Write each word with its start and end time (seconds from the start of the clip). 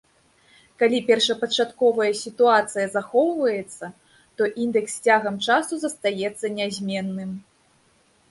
Калі 0.83 0.99
першапачатковая 1.09 2.07
сітуацыя 2.21 2.85
захоўваецца, 2.95 3.85
то 4.41 4.49
індэкс 4.65 4.91
з 4.95 4.99
цягам 5.13 5.35
часу 5.49 5.73
застаецца 5.85 6.45
нязменным. 6.57 7.31